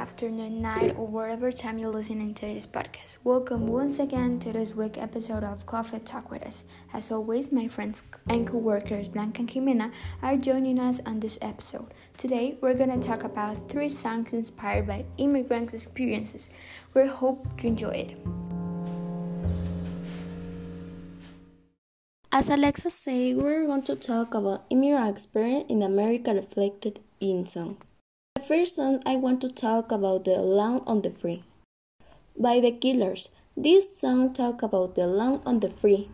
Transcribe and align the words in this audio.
afternoon, 0.00 0.62
night, 0.62 0.94
or 0.96 1.06
whatever 1.06 1.52
time 1.52 1.76
you're 1.76 1.92
listening 1.92 2.32
to 2.32 2.46
this 2.46 2.66
podcast. 2.66 3.18
Welcome 3.22 3.66
once 3.66 3.98
again 3.98 4.38
to 4.38 4.50
this 4.50 4.74
week 4.74 4.96
episode 4.96 5.44
of 5.44 5.66
Coffee 5.66 5.98
Talk 5.98 6.30
with 6.30 6.42
Us. 6.42 6.64
As 6.94 7.12
always, 7.12 7.52
my 7.52 7.68
friends 7.68 8.02
and 8.26 8.46
co-workers 8.46 9.10
Blanca 9.10 9.40
and 9.40 9.50
Jimena 9.50 9.92
are 10.22 10.38
joining 10.38 10.78
us 10.78 11.02
on 11.04 11.20
this 11.20 11.38
episode. 11.42 11.92
Today, 12.16 12.56
we're 12.62 12.72
gonna 12.72 12.98
talk 12.98 13.24
about 13.24 13.68
three 13.68 13.90
songs 13.90 14.32
inspired 14.32 14.86
by 14.86 15.04
immigrants' 15.18 15.74
experiences. 15.74 16.48
We 16.94 17.06
hope 17.06 17.62
you 17.62 17.68
enjoy 17.68 18.08
it. 18.08 18.16
As 22.32 22.48
Alexa 22.48 22.90
said, 22.90 23.36
we're 23.36 23.66
going 23.66 23.82
to 23.82 23.96
talk 23.96 24.32
about 24.32 24.64
immigrant 24.70 25.10
experience 25.10 25.66
in 25.68 25.82
America 25.82 26.32
reflected 26.32 27.00
in 27.20 27.44
song. 27.44 27.76
The 28.40 28.46
first 28.46 28.76
song 28.76 29.02
I 29.04 29.16
want 29.16 29.42
to 29.42 29.50
talk 29.52 29.92
about 29.92 30.24
the 30.24 30.40
Land 30.40 30.84
on 30.86 31.02
the 31.02 31.10
Free 31.10 31.44
by 32.38 32.58
The 32.58 32.72
Killers. 32.72 33.28
This 33.54 33.94
song 34.00 34.32
talk 34.32 34.62
about 34.62 34.94
the 34.94 35.06
land 35.06 35.42
on 35.44 35.60
the 35.60 35.68
free. 35.68 36.08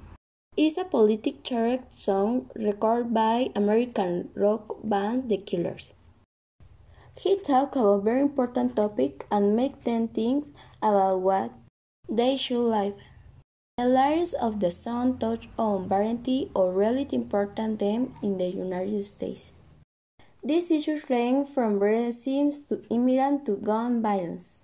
It's 0.57 0.77
a 0.77 0.83
politic 0.83 1.45
character 1.45 1.87
song 1.89 2.51
recorded 2.57 3.15
by 3.15 3.51
American 3.55 4.31
rock 4.35 4.79
band 4.83 5.29
The 5.29 5.37
Killers. 5.37 5.93
He 7.17 7.39
talk 7.39 7.77
about 7.77 8.03
very 8.03 8.23
important 8.23 8.75
topic 8.75 9.25
and 9.31 9.55
make 9.55 9.85
them 9.85 10.09
think 10.09 10.47
about 10.83 11.21
what 11.21 11.53
they 12.09 12.37
should 12.37 12.67
live. 12.67 12.97
The 13.79 13.87
lyrics 13.87 14.33
of 14.33 14.59
the 14.59 14.73
song 14.73 15.19
touch 15.19 15.49
on 15.57 15.89
variety 15.89 16.51
or 16.57 16.73
really 16.73 17.07
important 17.13 17.79
them 17.79 18.11
in 18.21 18.39
the 18.39 18.49
United 18.49 19.05
States. 19.05 19.53
These 20.47 20.71
issues 20.71 21.11
range 21.11 21.49
from 21.49 21.81
racism 21.81 22.69
to 22.69 22.81
immigrant 22.89 23.47
to 23.47 23.57
gun 23.57 24.01
violence. 24.01 24.63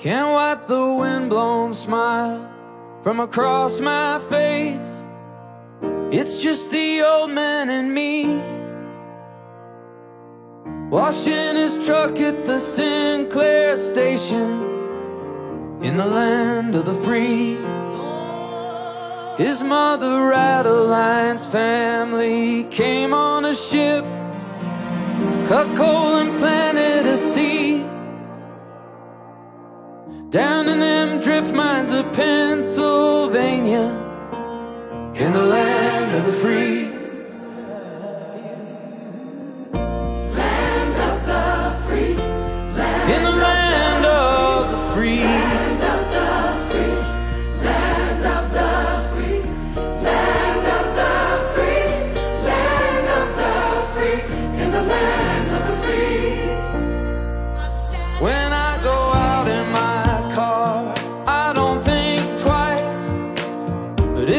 Can't 0.00 0.32
wipe 0.32 0.66
the 0.66 0.94
windblown 0.94 1.74
smile 1.74 2.50
from 3.02 3.20
across 3.20 3.82
my 3.82 4.18
face. 4.18 5.02
It's 6.10 6.40
just 6.40 6.70
the 6.70 7.02
old 7.02 7.32
man 7.32 7.68
and 7.68 7.92
me. 7.92 8.40
Washing 10.88 11.56
his 11.56 11.84
truck 11.84 12.18
at 12.18 12.46
the 12.46 12.58
Sinclair 12.58 13.76
station 13.76 14.62
in 15.82 15.98
the 15.98 16.06
land 16.06 16.74
of 16.76 16.86
the 16.86 16.94
free. 16.94 17.58
His 19.36 19.62
mother, 19.62 20.32
Adeline's 20.32 21.44
family, 21.44 22.64
came 22.70 23.12
on 23.12 23.44
a 23.44 23.54
ship, 23.54 24.06
cut 25.46 25.76
coal 25.76 26.20
and 26.20 26.40
Down 30.30 30.68
in 30.68 30.78
them 30.78 31.18
drift 31.18 31.52
mines 31.52 31.90
of 31.90 32.12
Pennsylvania 32.12 33.82
In 35.16 35.32
the 35.32 35.42
land 35.42 36.14
of 36.14 36.24
the 36.24 36.32
free 36.34 36.89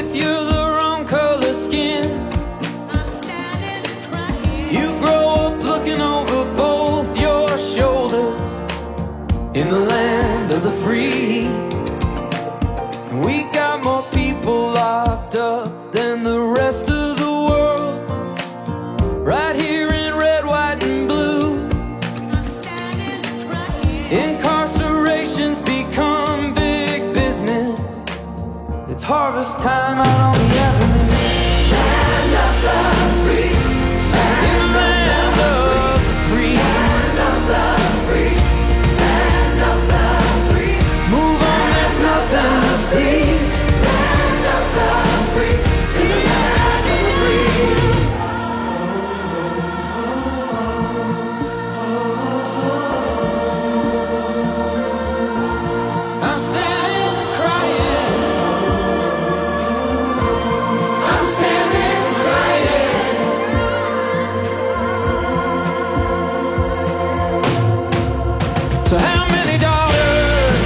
if 0.01 0.15
you're 0.15 0.45
the 0.45 0.63
wrong 0.75 1.05
color 1.05 1.53
skin. 1.53 2.03
You 4.75 4.87
grow 4.99 5.23
up 5.45 5.63
looking 5.63 6.01
over 6.01 6.39
both 6.55 7.09
your 7.25 7.47
shoulders. 7.57 8.39
In 9.53 9.69
the 9.69 9.90
So 68.91 68.97
how 68.97 69.25
many 69.25 69.57
daughters? 69.57 70.63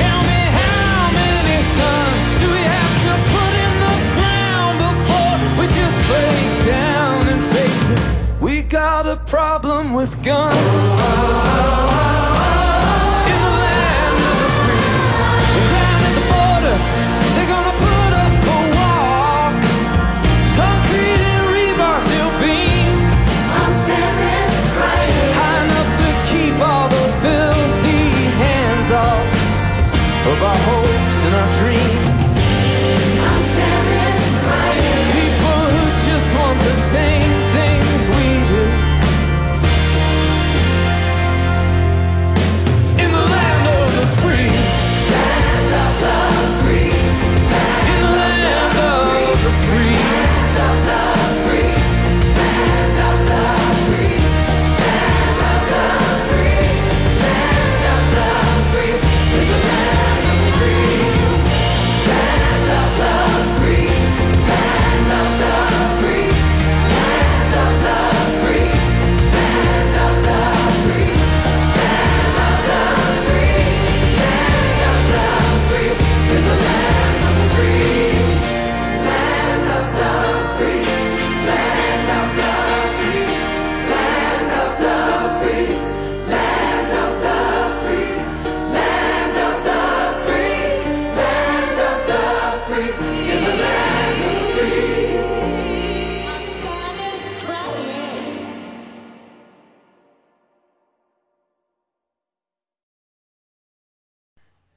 Tell 0.00 0.22
me 0.22 0.42
how 0.60 1.10
many 1.12 1.62
sons 1.76 2.40
do 2.40 2.46
we 2.50 2.62
have 2.76 2.96
to 3.04 3.14
put 3.34 3.52
in 3.66 3.74
the 3.84 3.96
ground 4.16 4.78
before 4.88 5.36
we 5.60 5.66
just 5.66 5.98
break 6.08 6.64
down 6.64 7.28
and 7.28 7.42
face 7.52 7.90
it? 7.90 8.40
We 8.40 8.62
got 8.62 9.06
a 9.06 9.16
problem 9.16 9.92
with 9.92 10.22
guns. 10.22 11.03
Of 30.26 30.42
our 30.42 30.56
hopes 30.56 31.24
and 31.24 31.34
our 31.34 31.52
dreams. 31.52 32.03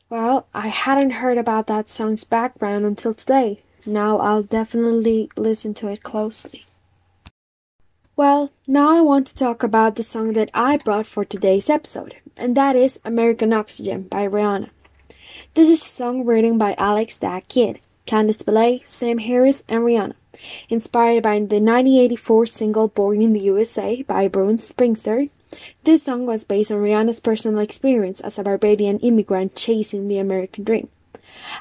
Well, 0.09 0.47
I 0.53 0.67
hadn't 0.67 1.19
heard 1.19 1.37
about 1.37 1.67
that 1.67 1.89
song's 1.89 2.23
background 2.23 2.85
until 2.85 3.13
today. 3.13 3.59
Now 3.85 4.19
I'll 4.19 4.43
definitely 4.43 5.29
listen 5.35 5.73
to 5.75 5.89
it 5.89 6.01
closely. 6.01 6.65
Well, 8.15 8.51
now 8.65 8.89
I 8.97 9.01
want 9.01 9.27
to 9.27 9.35
talk 9.35 9.63
about 9.63 9.95
the 9.95 10.03
song 10.03 10.31
that 10.33 10.49
I 10.53 10.77
brought 10.77 11.07
for 11.07 11.25
today's 11.25 11.69
episode, 11.69 12.15
and 12.37 12.55
that 12.55 12.75
is 12.75 13.01
American 13.03 13.51
Oxygen 13.51 14.03
by 14.03 14.25
Rihanna. 14.25 14.69
This 15.55 15.67
is 15.67 15.81
a 15.81 15.89
song 15.89 16.23
written 16.23 16.57
by 16.57 16.73
Alex 16.77 17.19
da 17.19 17.41
Kid, 17.41 17.81
Candice 18.05 18.43
Pillay, 18.43 18.87
Sam 18.87 19.17
Harris, 19.17 19.63
and 19.67 19.83
Rihanna, 19.83 20.15
inspired 20.69 21.23
by 21.23 21.35
the 21.39 21.59
1984 21.59 22.45
single 22.45 22.87
Born 22.87 23.21
in 23.21 23.33
the 23.33 23.41
USA 23.41 24.03
by 24.03 24.29
Bruce 24.29 24.71
Springsteen 24.71 25.31
this 25.83 26.03
song 26.03 26.25
was 26.25 26.43
based 26.43 26.71
on 26.71 26.79
Rihanna's 26.79 27.19
personal 27.19 27.59
experience 27.59 28.19
as 28.21 28.37
a 28.37 28.43
Barbadian 28.43 28.99
immigrant 28.99 29.55
chasing 29.55 30.07
the 30.07 30.17
American 30.17 30.63
dream. 30.63 30.89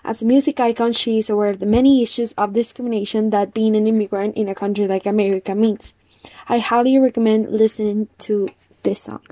As 0.04 0.22
a 0.22 0.24
music 0.24 0.60
icon, 0.60 0.92
she 0.92 1.18
is 1.18 1.28
aware 1.28 1.50
of 1.50 1.58
the 1.58 1.66
many 1.66 2.02
issues 2.02 2.32
of 2.32 2.52
discrimination 2.52 3.30
that 3.30 3.54
being 3.54 3.76
an 3.76 3.86
immigrant 3.86 4.36
in 4.36 4.48
a 4.48 4.54
country 4.54 4.86
like 4.86 5.06
America 5.06 5.54
means. 5.54 5.94
I 6.48 6.58
highly 6.58 6.98
recommend 6.98 7.50
listening 7.50 8.08
to 8.18 8.48
this 8.82 9.02
song. 9.02 9.22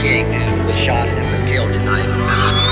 King, 0.00 0.24
who 0.24 0.66
was 0.66 0.76
shot 0.76 1.06
and 1.08 1.30
was 1.30 1.42
killed 1.42 1.70
tonight. 1.74 2.69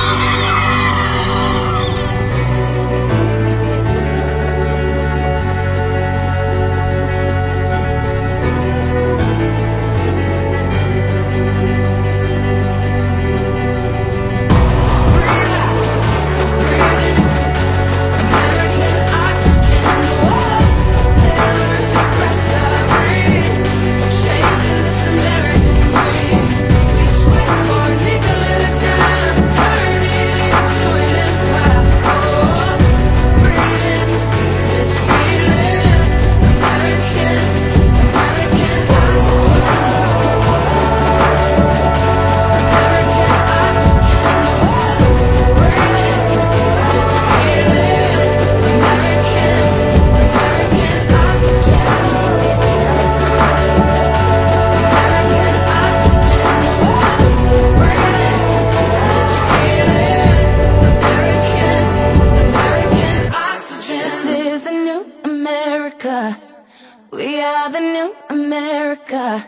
America. 67.77 69.47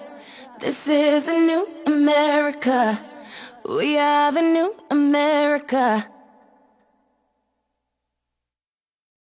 This 0.60 0.86
is 0.86 1.24
the 1.24 1.32
new 1.32 1.66
America. 1.86 3.00
We 3.66 3.96
are 3.96 4.30
the 4.30 4.42
new 4.42 4.74
America. 4.90 6.06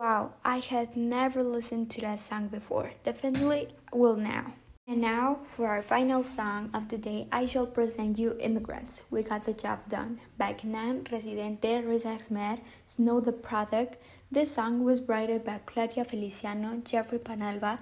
Wow, 0.00 0.32
I 0.44 0.58
had 0.58 0.96
never 0.96 1.44
listened 1.44 1.90
to 1.90 2.00
that 2.00 2.18
song 2.18 2.48
before. 2.48 2.90
Definitely 3.04 3.68
will 3.92 4.16
now. 4.16 4.54
And 4.88 5.02
now, 5.02 5.38
for 5.44 5.68
our 5.68 5.82
final 5.82 6.24
song 6.24 6.70
of 6.74 6.88
the 6.88 6.98
day, 6.98 7.28
I 7.30 7.46
shall 7.46 7.66
present 7.66 8.18
you 8.18 8.36
Immigrants. 8.40 9.02
We 9.08 9.22
got 9.22 9.44
the 9.44 9.52
job 9.52 9.88
done. 9.88 10.18
By 10.36 10.54
K'naan, 10.54 11.08
Residente, 11.12 11.84
Riz 11.86 12.04
Ahmed, 12.04 12.60
Snow 12.88 13.20
the 13.20 13.30
Product. 13.30 13.98
This 14.32 14.52
song 14.54 14.82
was 14.82 15.06
written 15.08 15.38
by 15.38 15.60
Claudia 15.64 16.04
Feliciano, 16.04 16.78
Jeffrey 16.78 17.18
Penalva, 17.20 17.78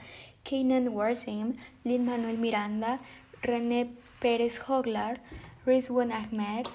Kanan 0.48 0.96
Warsame, 0.96 1.52
Lin 1.84 2.06
Manuel 2.06 2.40
Miranda, 2.40 2.98
Rene 3.46 3.92
Perez 4.18 4.58
Joglar, 4.64 5.20
Rizwan 5.66 6.08
Ahmed. 6.08 6.72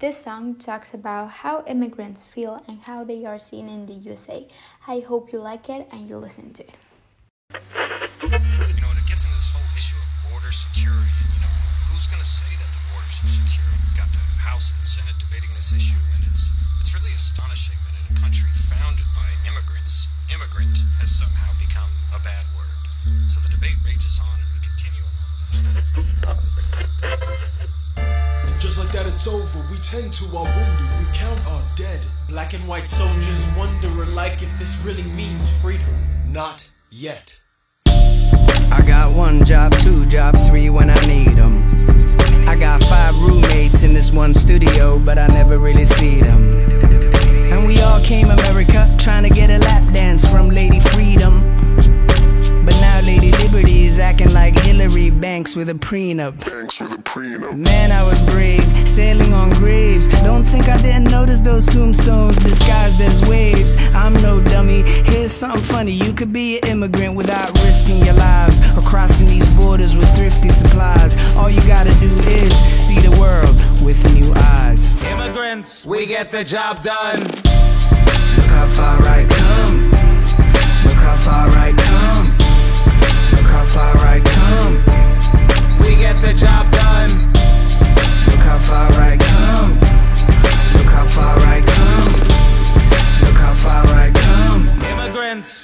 This 0.00 0.18
song 0.26 0.56
talks 0.56 0.92
about 0.92 1.46
how 1.46 1.62
immigrants 1.70 2.26
feel 2.26 2.58
and 2.66 2.82
how 2.82 3.04
they 3.04 3.24
are 3.24 3.38
seen 3.38 3.68
in 3.68 3.86
the 3.86 3.94
USA. 4.10 4.48
I 4.88 5.06
hope 5.06 5.32
you 5.32 5.38
like 5.38 5.70
it 5.70 5.86
and 5.92 6.10
you 6.10 6.18
listen 6.18 6.52
to 6.54 6.66
it. 6.66 6.74
You 8.26 8.82
know, 8.82 8.90
it 8.90 9.06
gets 9.06 9.22
into 9.22 9.38
this 9.38 9.54
whole 9.54 9.70
issue 9.78 10.02
of 10.02 10.10
border 10.26 10.50
security. 10.50 11.22
You 11.38 11.46
know, 11.46 11.54
who's 11.94 12.10
going 12.10 12.18
to 12.18 12.26
say 12.26 12.50
that 12.58 12.74
the 12.74 12.82
borders 12.90 13.22
are 13.22 13.30
secure? 13.30 13.70
We've 13.86 13.94
got 13.94 14.10
the 14.10 14.18
House 14.42 14.74
and 14.74 14.82
the 14.82 14.90
Senate 14.90 15.14
debating 15.22 15.54
this 15.54 15.70
issue, 15.70 16.02
and 16.18 16.26
it's 16.26 16.50
it's 16.82 16.90
really 16.90 17.14
astonishing 17.14 17.78
that 17.86 17.94
in 18.02 18.02
a 18.02 18.14
country 18.18 18.50
founded 18.50 19.06
by 19.14 19.30
immigrants, 19.46 20.10
immigrant 20.26 20.82
has 20.98 21.14
somehow 21.14 21.54
become 21.62 21.94
a 22.10 22.18
bad. 22.18 22.51
So 23.32 23.40
the 23.40 23.48
debate 23.48 23.76
rages 23.82 24.20
on, 24.20 24.28
and 24.36 24.50
we 24.52 24.60
continue 24.60 25.04
along 25.08 26.36
with. 28.44 28.60
Just 28.60 28.78
like 28.78 28.92
that, 28.92 29.06
it's 29.06 29.26
over. 29.26 29.58
We 29.70 29.78
tend 29.78 30.12
to 30.12 30.24
our 30.36 30.44
wounded, 30.44 30.98
we 30.98 31.06
count 31.14 31.40
our 31.46 31.62
dead. 31.74 32.02
Black 32.28 32.52
and 32.52 32.68
white 32.68 32.90
soldiers 32.90 33.48
wonder 33.56 33.88
alike 34.02 34.42
if 34.42 34.58
this 34.58 34.82
really 34.84 35.04
means 35.12 35.48
freedom. 35.62 35.88
Not 36.28 36.70
yet. 36.90 37.40
I 37.86 38.82
got 38.86 39.14
one 39.14 39.46
job, 39.46 39.72
two 39.78 40.04
job, 40.04 40.36
three 40.46 40.68
when 40.68 40.90
I 40.90 41.00
need 41.06 41.34
them. 41.38 41.62
I 42.46 42.54
got 42.54 42.84
five 42.84 43.16
roommates 43.22 43.82
in 43.82 43.94
this 43.94 44.12
one 44.12 44.34
studio, 44.34 44.98
but 44.98 45.18
I 45.18 45.26
never 45.28 45.56
really 45.58 45.86
see 45.86 46.20
them. 46.20 46.68
And 47.50 47.66
we 47.66 47.80
all 47.80 48.00
came 48.02 48.28
America 48.28 48.94
trying 48.98 49.22
to 49.22 49.30
get 49.30 49.48
a 49.48 49.56
lap 49.58 49.90
dance 49.94 50.30
from 50.30 50.50
Lady 50.50 50.80
Freedom. 50.80 51.51
But 53.02 53.08
now 53.08 53.14
Lady 53.14 53.32
Liberty 53.32 53.86
is 53.86 53.98
acting 53.98 54.32
like 54.32 54.58
Hillary 54.60 55.10
Banks 55.10 55.56
with 55.56 55.68
a 55.68 55.74
prenup. 55.74 56.44
Banks 56.44 56.80
with 56.80 56.92
a 56.92 57.02
prenup. 57.02 57.56
Man, 57.56 57.92
I 57.92 58.02
was 58.02 58.20
brave, 58.22 58.62
sailing 58.88 59.32
on 59.32 59.50
graves. 59.50 60.08
Don't 60.22 60.44
think 60.44 60.68
I 60.68 60.76
didn't 60.76 61.10
notice 61.10 61.40
those 61.40 61.66
tombstones 61.66 62.36
disguised 62.36 63.00
as 63.00 63.22
waves. 63.28 63.76
I'm 63.94 64.14
no 64.14 64.40
dummy. 64.40 64.82
Here's 65.06 65.32
something 65.32 65.62
funny. 65.62 65.92
You 65.92 66.12
could 66.12 66.32
be 66.32 66.58
an 66.58 66.68
immigrant 66.68 67.16
without 67.16 67.50
risking 67.64 68.04
your 68.04 68.14
lives 68.14 68.60
or 68.76 68.82
crossing 68.82 69.26
these 69.26 69.48
borders 69.50 69.96
with 69.96 70.08
thrifty 70.16 70.48
supplies. 70.48 71.16
All 71.36 71.50
you 71.50 71.60
gotta 71.66 71.94
do 72.00 72.10
is 72.28 72.54
see 72.78 73.00
the 73.00 73.16
world 73.20 73.56
with 73.82 74.02
new 74.14 74.32
eyes. 74.34 75.02
Immigrants, 75.04 75.84
we 75.84 76.06
get 76.06 76.30
the 76.30 76.44
job 76.44 76.82
done. 76.82 77.20
Look 77.20 78.46
how 78.46 78.68
far 78.68 79.02
I 79.02 79.26
come. 79.28 79.90
Look 80.84 80.94
how 80.94 81.16
far 81.16 81.48
I 81.48 81.72
come. 81.72 82.31
Far 83.72 83.96
I 83.96 84.20
come. 84.20 84.84
We 85.80 85.96
get 85.96 86.20
the 86.20 86.34
job 86.34 86.70
done. 86.72 87.32
Look 88.26 88.44
how 88.44 88.58
far 88.58 88.92
I 89.00 89.16
come. 89.16 89.80
Look 90.74 90.92
how 90.92 91.06
far 91.06 91.38
I 91.38 91.62
come. 91.62 91.91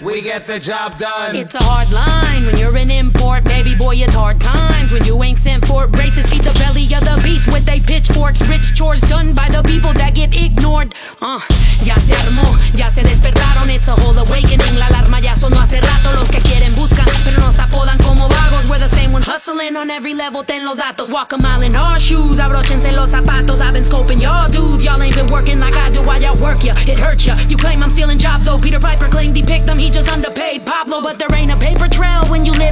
We 0.03 0.23
get 0.23 0.47
the 0.47 0.59
job 0.59 0.99
done. 0.99 1.37
It's 1.37 1.55
a 1.55 1.63
hard 1.63 1.91
line 1.93 2.47
when 2.47 2.57
you're 2.59 2.77
an 2.77 2.91
import, 2.91 3.45
baby 3.45 3.77
boy. 3.77 3.95
It's 3.97 4.15
hard 4.15 4.41
times 4.41 4.91
when 4.91 5.05
you 5.05 5.23
ain't 5.23 5.39
sent 5.39 5.67
for 5.67 5.87
braces. 5.87 6.27
Feed 6.27 6.43
the 6.43 6.53
belly 6.59 6.83
of 6.95 7.05
the 7.07 7.21
beast 7.23 7.47
with 7.47 7.65
they 7.65 7.79
pitchforks. 7.79 8.43
Rich 8.49 8.75
chores 8.75 9.01
done 9.03 9.35
by 9.35 9.49
the 9.49 9.63
people 9.63 9.93
that 9.95 10.15
get 10.15 10.35
ignored. 10.35 10.95
Uh, 11.21 11.39
ya 11.85 11.95
se 11.95 12.15
armó, 12.15 12.59
ya 12.75 12.91
se 12.91 13.03
despertaron. 13.03 13.69
It's 13.71 13.87
a 13.87 13.95
whole 13.95 14.19
awakening. 14.19 14.79
La 14.79 14.87
alarma 14.87 15.21
ya 15.21 15.35
sonó 15.37 15.61
hace 15.61 15.81
rato. 15.81 16.13
Los 16.13 16.29
que 16.29 16.41
quieren 16.41 16.75
buscan, 16.75 17.07
pero 17.25 17.39
nos 17.39 17.59
apodan 17.59 17.99
como 17.99 18.29
vagos. 18.29 18.69
We're 18.69 18.81
the 18.81 18.89
same 18.89 19.13
ones 19.13 19.29
hustling 19.29 19.77
on 19.77 19.91
every 19.91 20.15
level. 20.15 20.43
Ten 20.43 20.65
los 20.65 20.77
datos. 20.77 21.13
Walk 21.13 21.33
a 21.35 21.39
mile 21.39 21.63
in 21.63 21.77
our 21.77 22.01
shoes. 22.01 22.41
Abrochense 22.41 22.91
los 22.93 23.11
zapatos. 23.13 23.61
I've 23.61 23.75
been 23.75 23.85
scoping 23.85 24.21
y'all 24.21 24.51
dudes. 24.51 24.85
Y'all 24.85 25.01
ain't 25.01 25.15
been 25.15 25.29
working 25.29 25.61
like 25.61 25.77
I 25.77 25.91
do 25.91 26.03
while 26.03 26.21
y'all 26.21 26.37
work 26.37 26.65
ya. 26.65 26.75
It 26.87 26.99
hurts 26.99 27.27
ya. 27.27 27.37
You 27.49 27.57
claim 27.57 27.81
I'm 27.81 27.91
stealing 27.91 28.19
jobs 28.19 28.47
though. 28.47 28.59
Peter 28.59 28.81
Piper 28.81 29.07
claimed 29.09 29.37
he 29.37 29.43
picked 29.43 29.68
them. 29.69 29.79
He 29.79 29.91
just 29.91 30.09
underpaid 30.09 30.65
Pablo, 30.65 31.01
but 31.01 31.19
there 31.19 31.29
ain't 31.35 31.53
a 31.53 31.57
paper 31.57 31.89
trail 31.89 32.25
when 32.27 32.45
you 32.45 32.53
living 32.53 32.68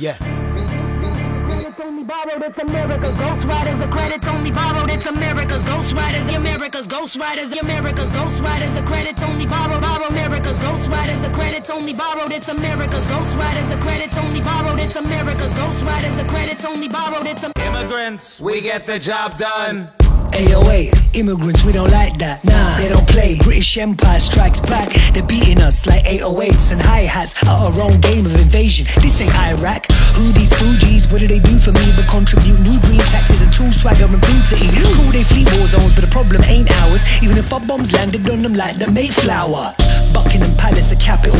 job. 0.00 0.16
Yet. 0.16 0.18
It's 1.66 1.80
only 1.80 2.04
borrowed, 2.04 2.42
it's 2.42 2.58
America's 2.58 3.16
Ghost 3.16 3.44
Riders. 3.46 3.78
The 3.78 3.86
credits 3.88 4.26
only 4.28 4.50
borrowed, 4.50 4.90
it's 4.90 5.06
America's 5.06 5.62
Ghost 5.64 5.92
Riders. 5.94 6.26
The 6.26 6.36
America's 6.36 6.86
Ghost 6.86 7.16
Riders, 7.16 7.50
the 7.50 7.58
America's 7.60 8.10
Ghost 8.10 8.42
Riders. 8.42 8.74
The 8.74 8.82
credits 8.82 9.22
only 9.22 9.46
borrowed, 9.46 9.82
borrow 9.82 10.06
America's 10.08 10.58
Ghost 10.58 10.88
Riders. 10.90 11.20
The 11.22 11.30
credits 11.30 11.70
only 11.70 11.92
borrowed, 11.92 12.32
it's 12.32 12.48
America's 12.48 13.06
Ghost 13.06 13.36
Riders. 13.36 13.68
The 13.68 13.78
credits 13.78 14.16
only 14.16 14.40
borrowed, 14.40 14.80
it's 14.80 14.96
America's 14.96 15.52
Ghost 15.54 15.84
Riders. 15.84 16.16
The 16.16 16.24
credits 16.24 16.64
only 16.64 16.88
borrowed, 16.88 17.26
it's 17.26 17.44
Immigrants, 17.44 18.40
we 18.40 18.60
get 18.60 18.86
the 18.86 18.98
job 18.98 19.36
done. 19.36 19.99
AOA, 20.32 20.92
immigrants, 21.14 21.64
we 21.64 21.72
don't 21.72 21.90
like 21.90 22.18
that. 22.18 22.44
Nah, 22.44 22.78
they 22.78 22.88
don't 22.88 23.06
play. 23.08 23.38
British 23.42 23.76
Empire 23.78 24.20
strikes 24.20 24.60
back. 24.60 24.92
They're 25.12 25.22
beating 25.22 25.60
us 25.60 25.86
like 25.86 26.04
808s 26.04 26.72
and 26.72 26.80
hi 26.80 27.00
hats. 27.00 27.34
Our 27.46 27.80
own 27.80 28.00
game 28.00 28.26
of 28.26 28.34
invasion. 28.40 28.86
This 29.02 29.20
ain't 29.20 29.34
Iraq. 29.34 29.90
Who 30.16 30.32
these 30.32 30.52
Fugees? 30.52 31.10
What 31.10 31.20
do 31.20 31.26
they 31.28 31.40
do 31.40 31.58
for 31.58 31.72
me 31.72 31.92
but 31.96 32.08
contribute 32.08 32.60
new 32.60 32.78
dreams, 32.80 33.08
taxes, 33.08 33.40
and 33.42 33.52
tool 33.52 33.72
swagger 33.72 34.04
and 34.04 34.24
food? 34.24 34.44
Cool, 34.96 35.12
they 35.12 35.24
flee 35.24 35.44
war 35.56 35.66
zones, 35.66 35.92
but 35.92 36.02
the 36.04 36.10
problem 36.10 36.42
ain't 36.44 36.70
ours. 36.82 37.04
Even 37.22 37.36
if 37.36 37.52
our 37.52 37.60
bombs 37.60 37.92
landed 37.92 38.28
on 38.30 38.42
them 38.42 38.54
like 38.54 38.78
the 38.78 38.90
Mayflower. 38.90 39.74
Buckingham 40.12 40.56
Palace, 40.56 40.92
a 40.92 40.96
Capitol 40.96 41.39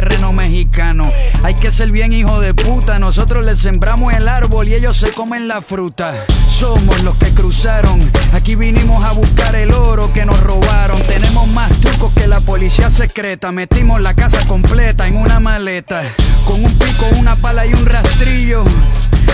terreno 0.01 0.33
mexicano. 0.33 1.11
Hay 1.43 1.53
que 1.53 1.71
ser 1.71 1.91
bien 1.91 2.11
hijo 2.11 2.39
de 2.39 2.55
puta. 2.55 2.97
Nosotros 2.97 3.45
les 3.45 3.59
sembramos 3.59 4.11
el 4.15 4.27
árbol 4.27 4.67
y 4.67 4.73
ellos 4.73 4.97
se 4.97 5.11
comen 5.11 5.47
la 5.47 5.61
fruta. 5.61 6.25
Somos 6.49 7.03
los 7.03 7.15
que 7.17 7.31
cruzaron. 7.35 7.99
Aquí 8.33 8.55
vinimos 8.55 9.05
a 9.05 9.11
buscar 9.11 9.55
el 9.55 9.71
oro 9.71 10.11
que 10.11 10.25
nos 10.25 10.39
robaron. 10.41 10.99
Tenemos 11.03 11.47
más 11.49 11.71
trucos 11.81 12.11
que 12.13 12.25
la 12.25 12.39
policía 12.39 12.89
secreta. 12.89 13.51
Metimos 13.51 14.01
la 14.01 14.15
casa 14.15 14.39
completa 14.47 15.07
en 15.07 15.17
una 15.17 15.39
maleta. 15.39 16.01
Con 16.45 16.65
un 16.65 16.73
pico, 16.79 17.05
una 17.19 17.35
pala 17.35 17.67
y 17.67 17.73
un 17.73 17.85
rastrillo. 17.85 18.63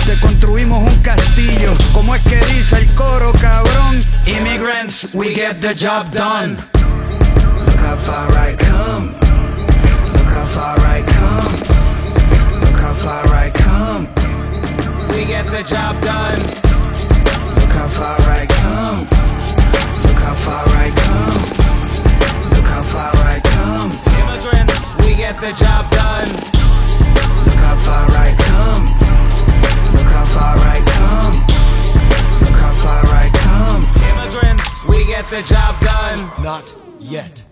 Te 0.05 0.19
construimos 0.19 0.91
un 0.91 0.99
castillo. 0.99 1.73
Como 1.93 2.13
es 2.13 2.21
que 2.23 2.43
dice 2.53 2.79
el 2.79 2.87
coro, 2.87 3.31
cabrón? 3.39 4.05
Immigrants, 4.25 5.13
we 5.13 5.33
get 5.33 5.61
the 5.61 5.73
job 5.73 6.11
done. 6.11 6.57
Look 7.65 7.79
how 7.79 7.95
far 7.95 8.29
I 8.33 8.53
come. 8.57 9.26
Look 10.47 10.55
how 10.55 10.75
far 10.75 10.87
I 10.87 11.01
come. 11.03 11.53
Look 12.61 12.79
how 12.79 12.93
far 12.93 13.27
I 13.35 13.49
come. 13.51 14.07
we 15.09 15.25
get 15.25 15.45
the 15.45 15.61
job 15.67 16.01
done. 16.01 16.39
Look 17.59 17.73
how 17.73 17.87
far 17.87 18.17
I 18.21 18.45
come. 18.47 18.99
Look 20.07 20.19
how 20.23 20.35
far 20.35 20.65
I 20.65 20.89
come. 21.03 21.41
Look 22.55 22.65
how 22.65 22.81
far 22.81 23.11
I 23.27 23.41
come. 23.43 23.91
Immigrants, 24.21 24.95
we 24.99 25.15
get 25.17 25.35
the 25.41 25.51
job 25.59 25.91
done. 25.91 26.29
Look 27.45 27.61
how 27.67 27.75
far 27.85 28.07
I 28.25 28.33
come. 28.47 28.85
Look 29.95 30.09
how 30.15 30.25
far 30.25 30.55
I 30.57 30.79
come. 30.95 31.35
Look 32.39 32.57
how 32.57 32.73
far 32.83 33.03
I 33.05 33.29
come. 33.43 33.81
Immigrants, 34.09 34.85
we 34.87 35.05
get 35.05 35.29
the 35.29 35.43
job 35.43 35.79
done. 35.81 36.31
Not 36.41 36.73
yet. 36.99 37.46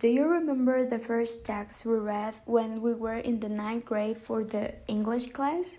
Do 0.00 0.08
you 0.08 0.24
remember 0.24 0.82
the 0.82 0.98
first 0.98 1.44
text 1.44 1.84
we 1.84 1.92
read 1.92 2.40
when 2.46 2.80
we 2.80 2.94
were 2.94 3.20
in 3.20 3.40
the 3.40 3.50
ninth 3.50 3.84
grade 3.84 4.16
for 4.16 4.42
the 4.42 4.72
English 4.88 5.28
class? 5.36 5.76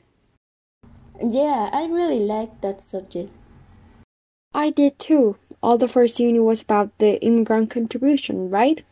Yeah, 1.17 1.71
I 1.73 1.89
really 1.89 2.19
liked 2.19 2.61
that 2.61 2.81
subject. 2.81 3.33
I 4.53 4.69
did 4.69 4.99
too. 4.99 5.37
All 5.63 5.79
the 5.79 5.87
first 5.87 6.19
unit 6.19 6.43
was 6.43 6.61
about 6.61 6.95
the 6.99 7.17
immigrant 7.25 7.71
contribution, 7.71 8.51
right? 8.51 8.85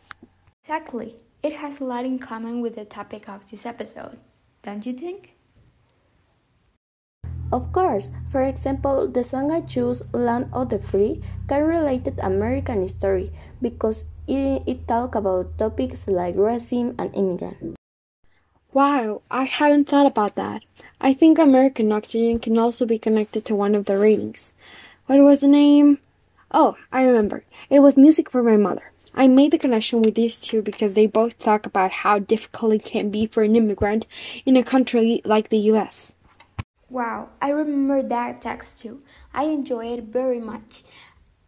Exactly. 0.64 1.14
It 1.44 1.62
has 1.62 1.80
a 1.80 1.86
lot 1.86 2.06
in 2.06 2.18
common 2.18 2.60
with 2.60 2.74
the 2.74 2.86
topic 2.86 3.30
of 3.30 3.52
this 3.52 3.68
episode, 3.68 4.18
don't 4.64 4.84
you 4.84 4.94
think? 4.94 5.38
Of 7.52 7.72
course, 7.72 8.10
for 8.32 8.42
example, 8.42 9.08
the 9.08 9.24
song 9.24 9.52
I 9.52 9.62
choose, 9.62 10.02
Land 10.12 10.50
of 10.54 10.70
the 10.70 10.80
Free, 10.80 11.22
can 11.48 11.66
relate 11.66 12.06
to 12.06 12.26
American 12.26 12.82
history 12.82 13.32
because 13.62 14.06
it, 14.30 14.64
it 14.68 14.88
talks 14.88 15.18
about 15.18 15.58
topics 15.58 16.08
like 16.08 16.36
racism 16.36 16.94
and 17.00 17.14
immigrant. 17.16 17.76
Wow, 18.72 19.24
I 19.32 19.46
hadn't 19.46 19.90
thought 19.90 20.06
about 20.06 20.36
that. 20.36 20.62
I 21.02 21.14
think 21.14 21.40
American 21.40 21.92
Oxygen 21.92 22.38
can 22.38 22.58
also 22.58 22.86
be 22.86 23.00
connected 23.00 23.44
to 23.46 23.56
one 23.56 23.74
of 23.74 23.86
the 23.86 23.98
ratings. 23.98 24.54
What 25.08 25.20
was 25.20 25.42
the 25.42 25.48
name? 25.48 25.98
Oh, 26.52 26.78
I 26.92 27.04
remember. 27.04 27.44
It 27.72 27.80
was 27.80 27.98
Music 27.98 28.30
for 28.30 28.44
My 28.44 28.58
Mother. 28.58 28.92
I 29.16 29.28
made 29.28 29.52
the 29.52 29.58
connection 29.58 30.04
with 30.04 30.14
these 30.14 30.40
two 30.40 30.62
because 30.62 30.94
they 30.94 31.08
both 31.08 31.40
talk 31.40 31.66
about 31.66 32.06
how 32.06 32.20
difficult 32.20 32.74
it 32.74 32.86
can 32.86 33.10
be 33.10 33.26
for 33.26 33.42
an 33.42 33.56
immigrant 33.56 34.06
in 34.46 34.56
a 34.56 34.64
country 34.64 35.22
like 35.26 35.50
the 35.50 35.58
US. 35.74 36.14
Wow, 36.90 37.30
I 37.42 37.50
remember 37.50 38.02
that 38.04 38.42
text 38.42 38.80
too. 38.80 39.02
I 39.34 39.44
enjoy 39.44 39.94
it 39.94 40.06
very 40.06 40.40
much. 40.40 40.84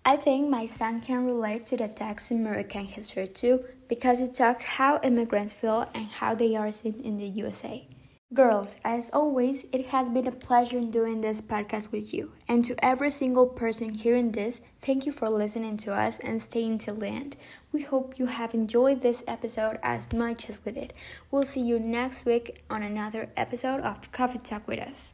I 0.03 0.17
think 0.17 0.49
my 0.49 0.65
son 0.65 0.99
can 0.99 1.25
relate 1.25 1.67
to 1.67 1.77
the 1.77 1.87
text 1.87 2.31
in 2.31 2.39
American 2.39 2.85
history 2.85 3.27
too 3.27 3.61
because 3.87 4.19
it 4.19 4.33
talks 4.33 4.63
how 4.63 4.99
immigrants 5.03 5.53
feel 5.53 5.87
and 5.93 6.07
how 6.07 6.33
they 6.33 6.55
are 6.55 6.71
seen 6.71 6.99
in 7.01 7.17
the 7.17 7.27
USA. 7.27 7.87
Girls, 8.33 8.77
as 8.83 9.11
always, 9.11 9.65
it 9.71 9.87
has 9.87 10.09
been 10.09 10.25
a 10.25 10.31
pleasure 10.31 10.79
doing 10.79 11.21
this 11.21 11.41
podcast 11.41 11.91
with 11.91 12.13
you. 12.13 12.31
And 12.47 12.63
to 12.63 12.83
every 12.83 13.11
single 13.11 13.45
person 13.45 13.89
hearing 13.93 14.31
this, 14.31 14.61
thank 14.81 15.05
you 15.05 15.11
for 15.11 15.29
listening 15.29 15.77
to 15.77 15.93
us 15.93 16.17
and 16.19 16.41
staying 16.41 16.79
till 16.79 16.95
the 16.95 17.07
end. 17.07 17.35
We 17.71 17.81
hope 17.81 18.17
you 18.17 18.27
have 18.27 18.53
enjoyed 18.53 19.01
this 19.01 19.23
episode 19.27 19.79
as 19.83 20.13
much 20.13 20.49
as 20.49 20.63
we 20.63 20.71
did. 20.71 20.93
We'll 21.29 21.43
see 21.43 21.61
you 21.61 21.77
next 21.77 22.25
week 22.25 22.61
on 22.69 22.81
another 22.81 23.29
episode 23.35 23.81
of 23.81 24.11
Coffee 24.13 24.39
Talk 24.39 24.65
with 24.65 24.79
Us. 24.79 25.13